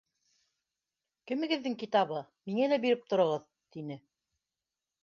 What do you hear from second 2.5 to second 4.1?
миңә лә биреп тороғоҙ,— тине.